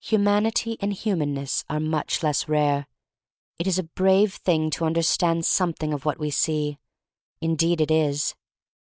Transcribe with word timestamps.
Humanity 0.00 0.78
and 0.80 0.94
humaneness 0.94 1.62
are 1.68 1.78
much 1.78 2.22
less 2.22 2.48
rare. 2.48 2.86
"It 3.58 3.66
is 3.66 3.78
a 3.78 3.82
brave 3.82 4.32
thing 4.32 4.70
to 4.70 4.86
understand 4.86 5.44
something 5.44 5.92
of 5.92 6.06
what 6.06 6.18
we 6.18 6.30
see.'' 6.30 6.78
Indeed 7.42 7.82
it 7.82 7.90
is. 7.90 8.34